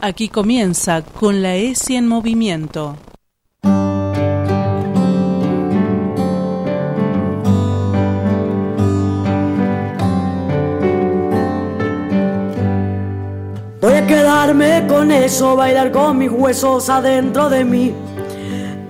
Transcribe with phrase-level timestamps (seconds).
[0.00, 2.96] Aquí comienza con la ESI en movimiento.
[13.80, 17.92] Voy a quedarme con eso, bailar con mis huesos adentro de mí.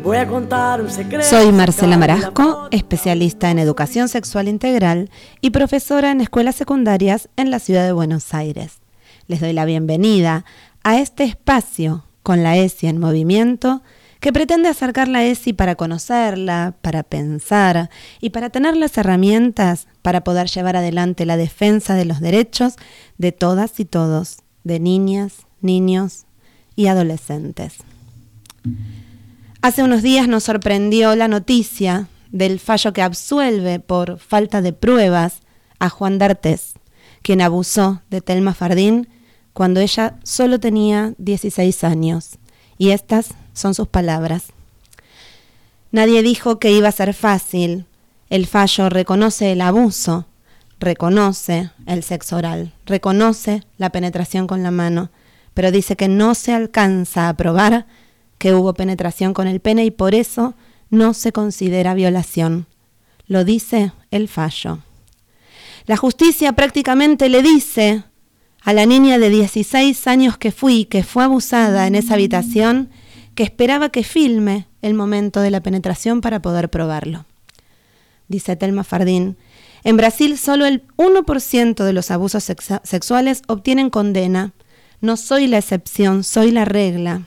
[0.02, 1.24] Voy a contar un secreto.
[1.24, 5.08] Soy Marcela Marasco, especialista en educación sexual integral
[5.40, 8.82] y profesora en escuelas secundarias en la ciudad de Buenos Aires.
[9.28, 10.46] Les doy la bienvenida
[10.88, 13.82] a este espacio con la ESI en movimiento
[14.20, 17.90] que pretende acercar la ESI para conocerla, para pensar
[18.22, 22.76] y para tener las herramientas para poder llevar adelante la defensa de los derechos
[23.18, 26.24] de todas y todos, de niñas, niños
[26.74, 27.74] y adolescentes.
[29.60, 35.42] Hace unos días nos sorprendió la noticia del fallo que absuelve por falta de pruebas
[35.80, 36.76] a Juan D'Artes,
[37.20, 39.06] quien abusó de Telma Fardín
[39.58, 42.38] cuando ella solo tenía 16 años.
[42.78, 44.52] Y estas son sus palabras.
[45.90, 47.84] Nadie dijo que iba a ser fácil.
[48.30, 50.26] El fallo reconoce el abuso,
[50.78, 55.10] reconoce el sexo oral, reconoce la penetración con la mano,
[55.54, 57.86] pero dice que no se alcanza a probar
[58.38, 60.54] que hubo penetración con el pene y por eso
[60.88, 62.66] no se considera violación.
[63.26, 64.78] Lo dice el fallo.
[65.86, 68.04] La justicia prácticamente le dice
[68.62, 72.90] a la niña de 16 años que fui, que fue abusada en esa habitación,
[73.34, 77.24] que esperaba que filme el momento de la penetración para poder probarlo.
[78.28, 79.36] Dice Telma Fardín,
[79.84, 82.44] en Brasil solo el 1% de los abusos
[82.82, 84.52] sexuales obtienen condena.
[85.00, 87.22] No soy la excepción, soy la regla.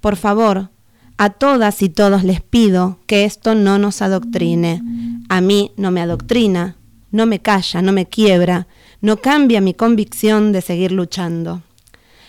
[0.00, 0.70] Por favor,
[1.18, 4.82] a todas y todos les pido que esto no nos adoctrine.
[5.28, 6.76] A mí no me adoctrina,
[7.10, 8.66] no me calla, no me quiebra,
[9.02, 11.62] no cambia mi convicción de seguir luchando.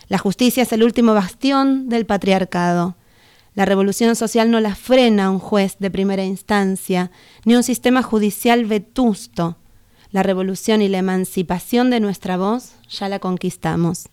[0.10, 2.96] La justicia es el último bastión del patriarcado.
[3.54, 7.12] La revolución social no la frena un juez de primera instancia,
[7.46, 9.58] ni un sistema judicial vetusto.
[10.12, 14.10] La revolución y la emancipación de nuestra voz ya la conquistamos.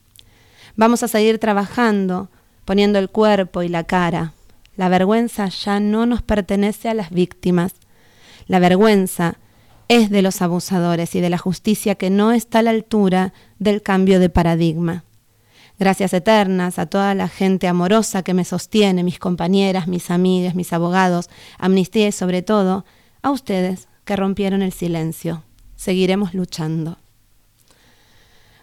[0.76, 2.28] Vamos a seguir trabajando,
[2.66, 4.34] poniendo el cuerpo y la cara.
[4.76, 7.72] La vergüenza ya no nos pertenece a las víctimas.
[8.46, 9.38] La vergüenza
[9.90, 13.82] es de los abusadores y de la justicia que no está a la altura del
[13.82, 15.02] cambio de paradigma.
[15.80, 20.72] Gracias eternas a toda la gente amorosa que me sostiene, mis compañeras, mis amigas, mis
[20.72, 22.84] abogados, amnistía y sobre todo
[23.22, 25.42] a ustedes que rompieron el silencio.
[25.74, 26.96] Seguiremos luchando.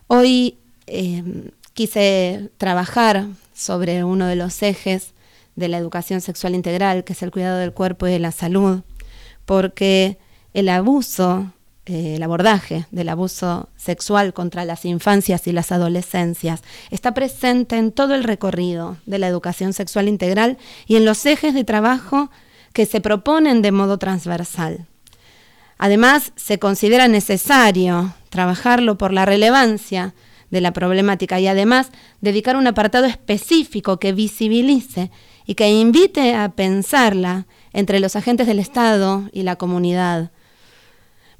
[0.07, 5.13] Hoy eh, quise trabajar sobre uno de los ejes
[5.57, 8.83] de la educación sexual integral, que es el cuidado del cuerpo y de la salud,
[9.43, 10.19] porque
[10.57, 11.51] el abuso,
[11.85, 17.91] eh, el abordaje del abuso sexual contra las infancias y las adolescencias está presente en
[17.91, 20.57] todo el recorrido de la educación sexual integral
[20.87, 22.31] y en los ejes de trabajo
[22.73, 24.87] que se proponen de modo transversal.
[25.77, 30.15] Además, se considera necesario trabajarlo por la relevancia
[30.49, 35.11] de la problemática y además dedicar un apartado específico que visibilice
[35.45, 40.31] y que invite a pensarla entre los agentes del Estado y la comunidad,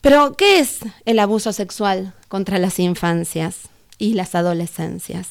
[0.01, 5.29] pero, ¿qué es el abuso sexual contra las infancias y las adolescencias?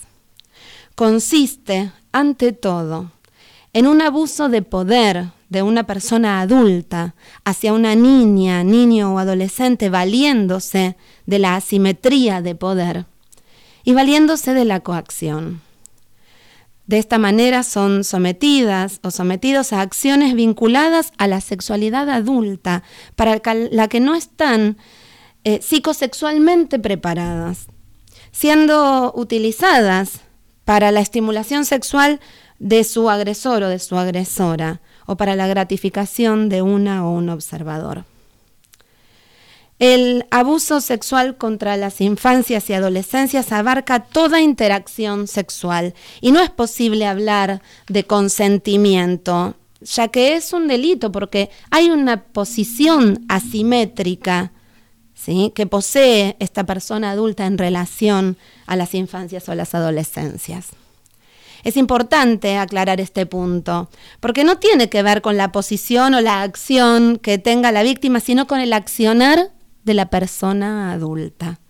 [0.94, 3.10] Consiste, ante todo,
[3.72, 9.90] en un abuso de poder de una persona adulta hacia una niña, niño o adolescente
[9.90, 10.96] valiéndose
[11.26, 13.06] de la asimetría de poder
[13.84, 15.60] y valiéndose de la coacción.
[16.86, 22.84] De esta manera son sometidas o sometidos a acciones vinculadas a la sexualidad adulta,
[23.16, 24.76] para la que no están
[25.42, 27.66] eh, psicosexualmente preparadas,
[28.30, 30.20] siendo utilizadas
[30.64, 32.20] para la estimulación sexual
[32.58, 37.28] de su agresor o de su agresora, o para la gratificación de una o un
[37.30, 38.04] observador.
[39.78, 46.48] El abuso sexual contra las infancias y adolescencias abarca toda interacción sexual y no es
[46.48, 54.52] posible hablar de consentimiento, ya que es un delito porque hay una posición asimétrica
[55.14, 55.52] ¿sí?
[55.54, 60.68] que posee esta persona adulta en relación a las infancias o las adolescencias.
[61.64, 63.90] Es importante aclarar este punto,
[64.20, 68.20] porque no tiene que ver con la posición o la acción que tenga la víctima,
[68.20, 69.50] sino con el accionar
[69.86, 71.60] de la persona adulta.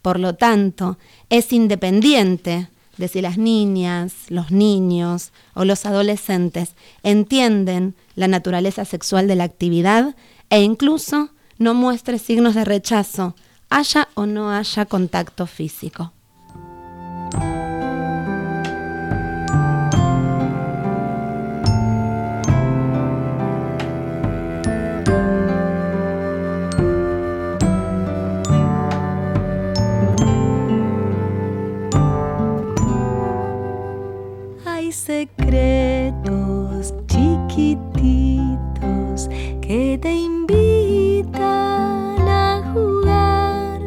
[0.00, 0.96] Por lo tanto,
[1.28, 9.26] es independiente de si las niñas, los niños o los adolescentes entienden la naturaleza sexual
[9.26, 10.14] de la actividad
[10.48, 13.34] e incluso no muestre signos de rechazo,
[13.70, 16.12] haya o no haya contacto físico.
[35.24, 37.78] Secretos chiquititos
[39.62, 41.40] que te invitan
[42.28, 43.80] a jugar.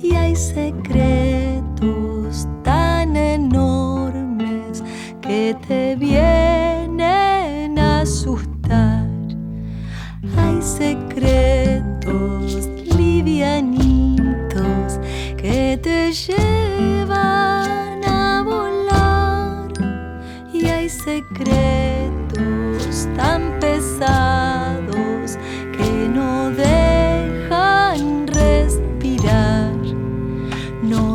[0.00, 0.86] Y hay secretos
[2.62, 4.84] tan enormes
[5.20, 6.13] que te vienen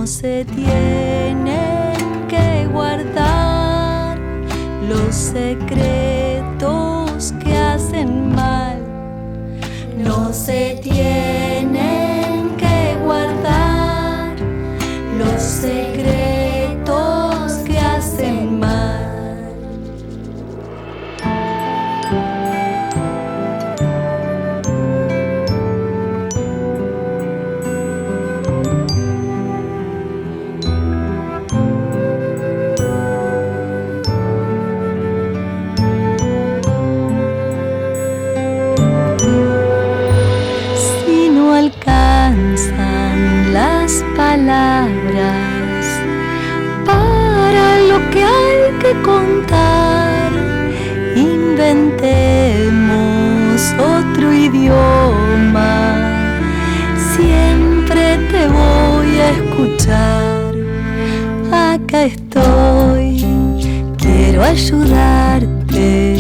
[0.10, 1.46] se tienen
[2.28, 4.18] que guardar
[4.90, 6.56] los secretos
[7.44, 8.80] que hacen mal.
[10.04, 11.39] No se tienen
[61.52, 63.26] Acá estoy,
[63.98, 66.16] quiero ayudarte.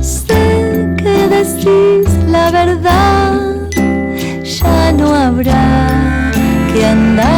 [0.00, 3.40] Sé que decís la verdad,
[4.44, 6.30] ya no habrá
[6.72, 7.37] que andar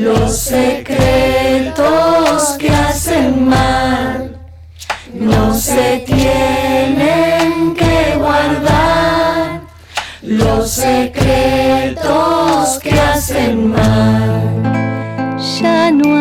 [0.00, 1.82] los secretos
[2.58, 4.38] que hacen mal.
[5.12, 9.60] No se tienen que guardar
[10.22, 12.08] los secretos
[12.82, 15.38] que hacen mal.
[15.60, 16.19] Ya no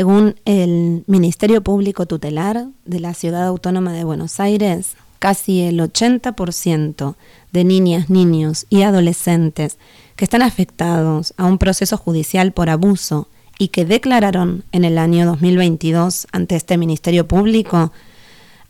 [0.00, 7.16] Según el Ministerio Público Tutelar de la Ciudad Autónoma de Buenos Aires, casi el 80%
[7.52, 9.76] de niñas, niños y adolescentes
[10.16, 15.26] que están afectados a un proceso judicial por abuso y que declararon en el año
[15.26, 17.92] 2022 ante este Ministerio Público,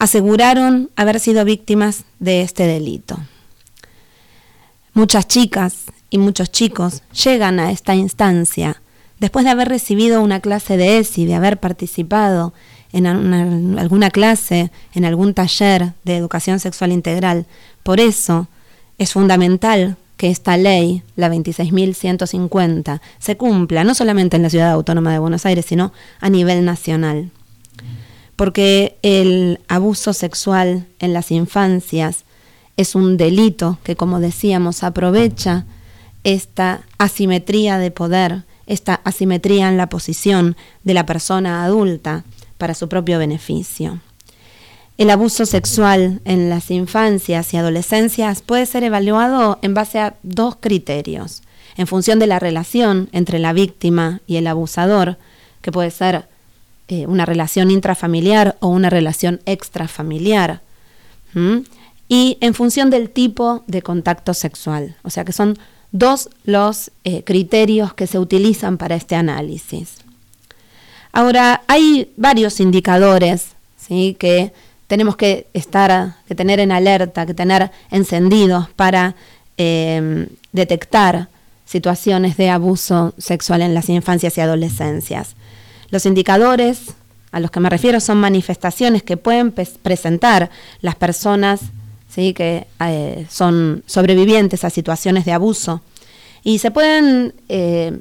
[0.00, 3.16] aseguraron haber sido víctimas de este delito.
[4.94, 8.82] Muchas chicas y muchos chicos llegan a esta instancia
[9.20, 12.52] después de haber recibido una clase de ESI, de haber participado
[12.92, 17.46] en una- alguna clase, en algún taller de educación sexual integral.
[17.82, 18.48] Por eso
[18.98, 25.12] es fundamental que esta ley, la 26.150, se cumpla no solamente en la Ciudad Autónoma
[25.12, 27.30] de Buenos Aires, sino a nivel nacional.
[28.36, 32.24] Porque el abuso sexual en las infancias
[32.76, 35.64] es un delito que, como decíamos, aprovecha
[36.24, 42.24] esta asimetría de poder, esta asimetría en la posición de la persona adulta
[42.56, 44.00] para su propio beneficio.
[44.96, 50.56] El abuso sexual en las infancias y adolescencias puede ser evaluado en base a dos
[50.60, 51.42] criterios,
[51.76, 55.18] en función de la relación entre la víctima y el abusador,
[55.62, 56.28] que puede ser
[56.88, 60.60] eh, una relación intrafamiliar o una relación extrafamiliar,
[62.08, 64.96] y en función del tipo de contacto sexual.
[65.02, 65.58] O sea que son
[65.92, 69.96] dos los eh, criterios que se utilizan para este análisis.
[71.12, 74.16] Ahora, hay varios indicadores ¿sí?
[74.18, 74.52] que
[74.86, 79.14] tenemos que estar, que tener en alerta, que tener encendidos para
[79.56, 81.28] eh, detectar
[81.64, 85.36] situaciones de abuso sexual en las infancias y adolescencias.
[85.90, 86.94] Los indicadores
[87.32, 91.60] a los que me refiero son manifestaciones que pueden presentar las personas
[92.12, 92.34] ¿sí?
[92.34, 95.80] que eh, son sobrevivientes a situaciones de abuso
[96.42, 97.96] y se pueden eh,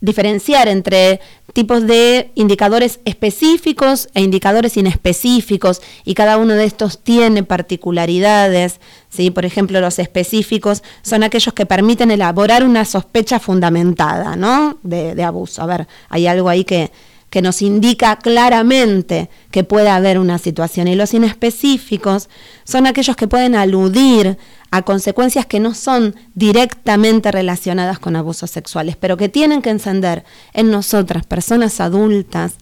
[0.00, 1.20] diferenciar entre
[1.52, 8.80] tipos de indicadores específicos e indicadores inespecíficos y cada uno de estos tiene particularidades.
[9.08, 9.30] ¿sí?
[9.30, 14.78] Por ejemplo, los específicos son aquellos que permiten elaborar una sospecha fundamentada ¿no?
[14.82, 15.62] de, de abuso.
[15.62, 16.90] A ver, hay algo ahí que,
[17.30, 20.88] que nos indica claramente que puede haber una situación.
[20.88, 22.28] Y los inespecíficos
[22.64, 24.38] son aquellos que pueden aludir
[24.70, 30.24] a consecuencias que no son directamente relacionadas con abusos sexuales, pero que tienen que encender
[30.52, 32.54] en nosotras, personas adultas,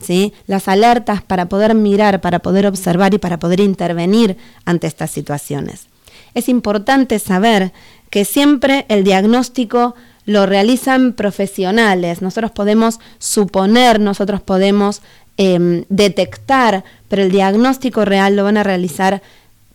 [0.00, 0.32] ¿sí?
[0.46, 5.86] las alertas para poder mirar, para poder observar y para poder intervenir ante estas situaciones.
[6.34, 7.72] Es importante saber
[8.10, 9.94] que siempre el diagnóstico
[10.26, 12.22] lo realizan profesionales.
[12.22, 15.02] Nosotros podemos suponer, nosotros podemos
[15.36, 19.22] em, detectar, pero el diagnóstico real lo van a realizar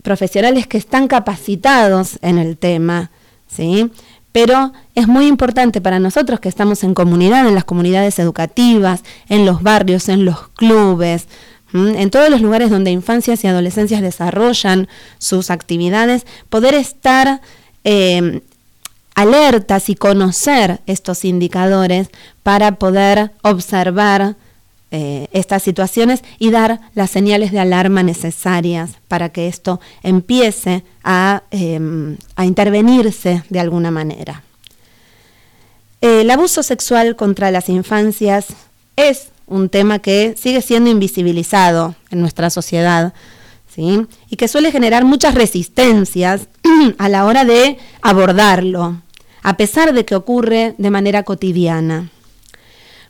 [0.02, 3.10] profesionales que están capacitados en el tema,
[3.46, 3.90] ¿sí?
[4.32, 9.44] Pero es muy importante para nosotros que estamos en comunidad, en las comunidades educativas, en
[9.44, 11.26] los barrios, en los clubes,
[11.72, 14.88] en todos los lugares donde infancias y adolescencias desarrollan
[15.18, 17.40] sus actividades, poder estar
[17.84, 18.40] em,
[19.20, 22.08] alertas y conocer estos indicadores
[22.42, 24.36] para poder observar
[24.90, 31.42] eh, estas situaciones y dar las señales de alarma necesarias para que esto empiece a,
[31.50, 34.42] em, a intervenirse de alguna manera.
[36.00, 38.46] El abuso sexual contra las infancias
[38.96, 43.12] es un tema que sigue siendo invisibilizado en nuestra sociedad.
[43.72, 44.04] ¿Sí?
[44.28, 46.48] y que suele generar muchas resistencias
[46.98, 49.00] a la hora de abordarlo
[49.42, 52.10] a pesar de que ocurre de manera cotidiana.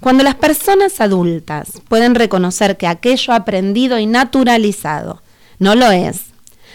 [0.00, 5.22] Cuando las personas adultas pueden reconocer que aquello aprendido y naturalizado
[5.58, 6.30] no lo es,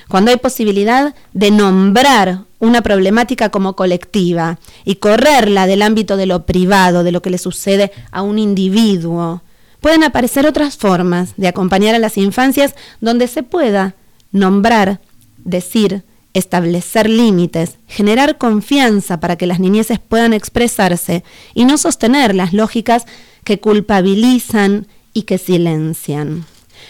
[0.07, 6.45] cuando hay posibilidad de nombrar una problemática como colectiva y correrla del ámbito de lo
[6.45, 9.41] privado, de lo que le sucede a un individuo,
[9.81, 13.95] pueden aparecer otras formas de acompañar a las infancias donde se pueda
[14.31, 14.99] nombrar,
[15.43, 16.03] decir,
[16.35, 21.23] establecer límites, generar confianza para que las niñeces puedan expresarse
[21.53, 23.05] y no sostener las lógicas
[23.43, 26.45] que culpabilizan y que silencian.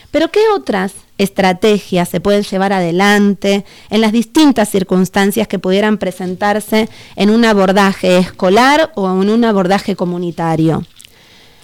[0.10, 6.90] Pero ¿qué otras estrategias se pueden llevar adelante en las distintas circunstancias que pudieran presentarse
[7.16, 10.84] en un abordaje escolar o en un abordaje comunitario?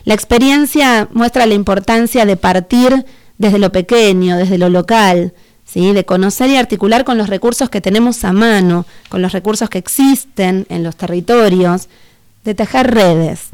[0.03, 3.05] La experiencia muestra la importancia de partir
[3.39, 5.33] desde lo pequeño, desde lo local,
[5.73, 9.77] de conocer y articular con los recursos que tenemos a mano, con los recursos que
[9.77, 11.87] existen en los territorios,
[12.43, 13.49] de tejer redes.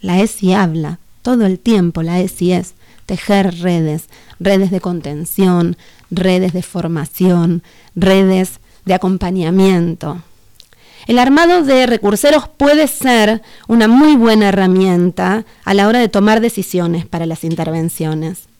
[0.00, 2.74] La ESI habla todo el tiempo, la ESI es
[3.06, 4.08] tejer redes,
[4.40, 5.76] redes de contención,
[6.10, 7.62] redes de formación,
[7.94, 10.20] redes de acompañamiento.
[11.06, 16.40] El armado de recurseros puede ser una muy buena herramienta a la hora de tomar
[16.40, 18.51] decisiones para las intervenciones.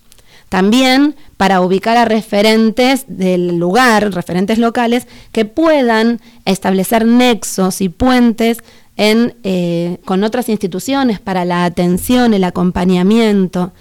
[0.52, 8.58] También para ubicar a referentes del lugar, referentes locales, que puedan establecer nexos y puentes
[8.98, 13.72] eh, con otras instituciones para la atención, el acompañamiento,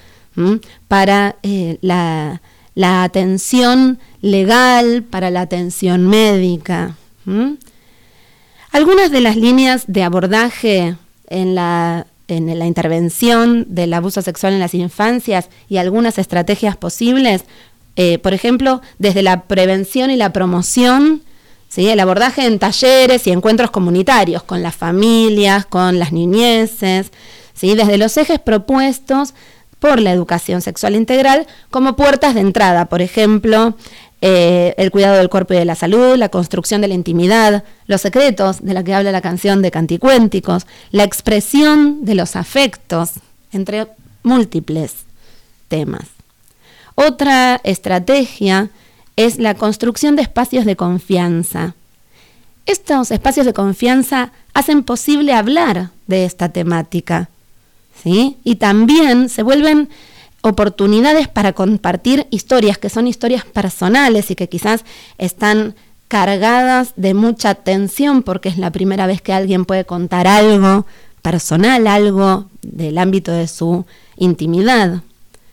[0.88, 2.40] para eh, la,
[3.04, 6.96] atención legal, para la atención médica.
[8.72, 10.96] Algunas de las líneas de abordaje
[11.28, 17.44] en la en la intervención del abuso sexual en las infancias y algunas estrategias posibles,
[17.96, 21.22] eh, por ejemplo, desde la prevención y la promoción,
[21.68, 21.90] ¿sí?
[21.90, 27.12] el abordaje en talleres y encuentros comunitarios con las familias, con las niñeces,
[27.54, 27.76] ¿sí?
[27.76, 29.34] desde los ejes propuestos
[29.80, 33.76] por la educación sexual integral como puertas de entrada, por ejemplo,
[34.22, 38.02] eh, el cuidado del cuerpo y de la salud, la construcción de la intimidad, los
[38.02, 43.14] secretos de la que habla la canción de Canticuénticos, la expresión de los afectos,
[43.52, 43.88] entre
[44.24, 44.94] múltiples
[45.68, 46.06] temas.
[46.96, 48.70] Otra estrategia
[49.16, 51.74] es la construcción de espacios de confianza.
[52.66, 57.30] Estos espacios de confianza hacen posible hablar de esta temática,
[58.04, 58.38] ¿sí?
[58.44, 59.90] Y también se vuelven
[60.42, 64.84] oportunidades para compartir historias que son historias personales y que quizás
[65.18, 65.76] están
[66.08, 70.86] cargadas de mucha tensión porque es la primera vez que alguien puede contar algo
[71.22, 73.86] personal, algo del ámbito de su
[74.18, 75.02] intimidad.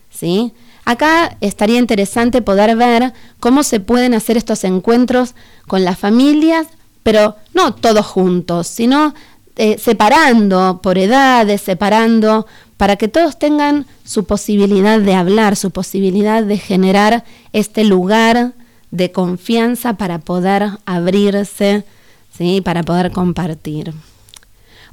[0.09, 0.53] ¿sí?
[0.85, 5.35] Acá estaría interesante poder ver cómo se pueden hacer estos encuentros
[5.67, 6.67] con las familias,
[7.03, 9.13] pero no todos juntos, sino
[9.55, 12.47] eh, separando por edades, separando
[12.79, 18.53] para que todos tengan su posibilidad de hablar, su posibilidad de generar este lugar
[18.89, 21.83] de confianza para poder abrirse,
[22.31, 22.61] ¿sí?
[22.61, 23.93] para poder compartir.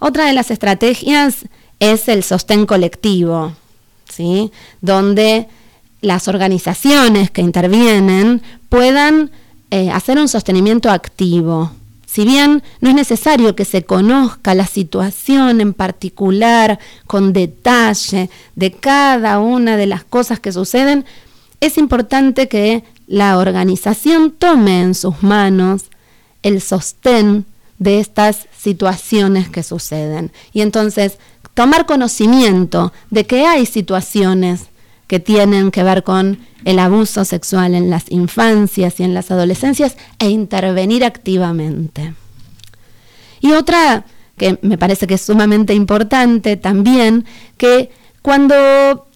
[0.00, 1.44] Otra de las estrategias
[1.78, 3.52] es el sostén colectivo,
[4.10, 4.50] ¿sí?
[4.80, 5.46] donde
[6.00, 9.30] las organizaciones que intervienen puedan
[9.70, 11.70] eh, hacer un sostenimiento activo.
[12.16, 18.72] Si bien no es necesario que se conozca la situación en particular, con detalle, de
[18.72, 21.04] cada una de las cosas que suceden,
[21.60, 25.90] es importante que la organización tome en sus manos
[26.42, 27.44] el sostén
[27.78, 30.32] de estas situaciones que suceden.
[30.54, 31.18] Y entonces
[31.52, 34.68] tomar conocimiento de que hay situaciones
[35.06, 39.96] que tienen que ver con el abuso sexual en las infancias y en las adolescencias
[40.18, 42.14] e intervenir activamente.
[43.40, 44.04] Y otra
[44.36, 47.24] que me parece que es sumamente importante también,
[47.56, 47.90] que
[48.22, 49.06] cuando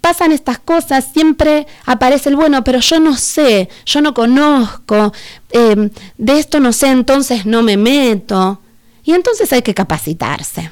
[0.00, 5.12] pasan estas cosas, siempre aparece el bueno, pero yo no sé, yo no conozco,
[5.50, 8.60] em, de esto no sé, entonces no me meto.
[9.04, 10.70] Y entonces hay que capacitarse.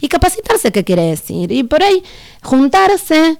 [0.00, 1.50] ¿Y capacitarse qué quiere decir?
[1.50, 2.02] Y por ahí
[2.42, 3.38] juntarse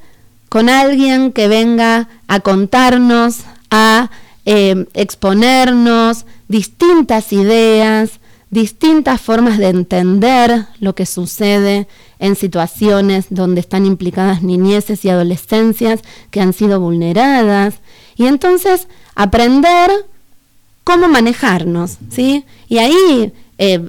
[0.48, 3.40] con alguien que venga a contarnos,
[3.70, 4.10] a
[4.44, 11.86] em, exponernos distintas ideas, distintas formas de entender lo que sucede
[12.18, 16.00] en situaciones donde están implicadas niñeces y adolescencias
[16.30, 17.74] que han sido vulneradas.
[18.16, 19.90] Y entonces aprender
[20.84, 22.44] cómo manejarnos, ¿sí?
[22.68, 23.82] Y ahí, eh,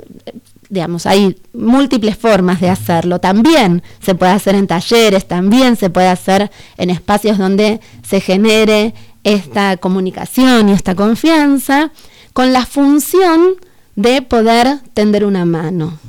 [0.69, 3.19] digamos, hay múltiples formas de hacerlo.
[3.19, 8.93] También se puede hacer en talleres, también se puede hacer en espacios donde se genere
[9.23, 11.91] esta comunicación y esta confianza
[12.33, 13.55] con la función
[13.95, 15.99] de poder tender una mano.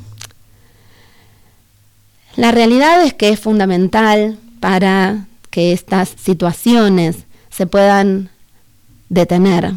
[2.37, 8.31] La realidad es que es fundamental para que estas situaciones se puedan
[9.09, 9.75] detener,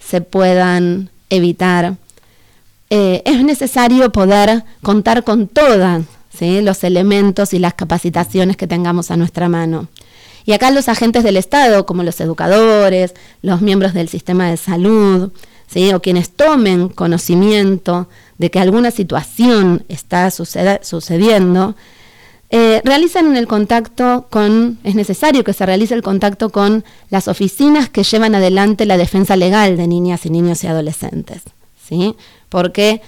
[0.00, 1.96] se puedan evitar.
[2.94, 6.04] Eh, es necesario poder contar con todos
[6.40, 9.88] los elementos y las capacitaciones que tengamos a nuestra mano.
[10.44, 15.32] Y acá los agentes del Estado, como los educadores, los miembros del sistema de salud,
[15.94, 21.74] o quienes tomen conocimiento de que alguna situación está sucediendo,
[22.50, 27.88] eh, realizan el contacto con, es necesario que se realice el contacto con las oficinas
[27.88, 31.40] que llevan adelante la defensa legal de niñas y niños y adolescentes,
[31.88, 32.16] ¿sí?
[32.52, 33.00] Porque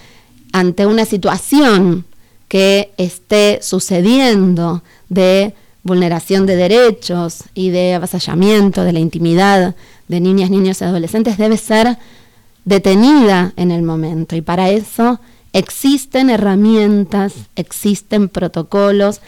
[0.53, 2.03] ante una situación
[2.47, 5.53] que esté sucediendo de
[5.83, 9.75] vulneración de derechos y de avasallamiento de la intimidad
[10.07, 11.99] de niñas, niños y adolescentes debe ser
[12.63, 15.19] detenida en el momento y para eso
[15.53, 19.21] existen herramientas, existen protocolos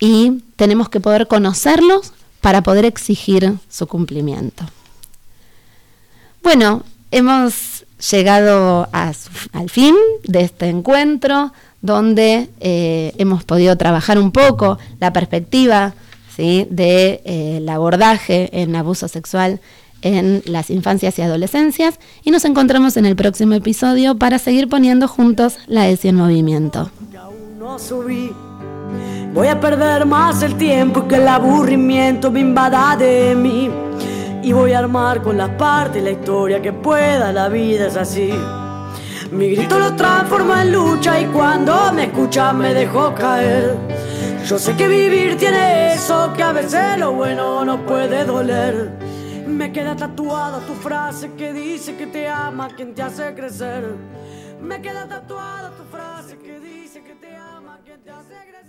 [0.00, 4.64] y tenemos que poder conocerlos para poder exigir su cumplimiento.
[6.42, 7.79] Bueno, hemos
[8.10, 15.94] llegado al fin de este encuentro donde eh, hemos podido trabajar un poco la perspectiva
[16.40, 19.60] del de, eh, abordaje en abuso sexual
[20.02, 25.06] en las infancias y adolescencias y nos encontramos en el próximo episodio para seguir poniendo
[25.06, 26.90] juntos la ESI en movimiento.
[29.34, 33.70] Voy a perder más el tiempo que el aburrimiento me invada de mí.
[34.42, 38.32] Y voy a armar con las partes la historia que pueda, la vida es así.
[39.30, 43.76] Mi grito lo transforma en lucha y cuando me escucha me dejo caer.
[44.46, 48.90] Yo sé que vivir tiene eso, que a veces lo bueno no puede doler.
[49.46, 53.94] Me queda tatuada tu frase que dice que te ama quien te hace crecer.
[54.60, 58.59] Me queda tatuada tu frase que dice que te ama quien te hace crecer.